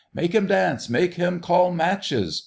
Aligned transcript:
"Make 0.15 0.33
him 0.33 0.47
dance! 0.47 0.89
make 0.89 1.13
him 1.13 1.41
call 1.41 1.71
matches!" 1.71 2.39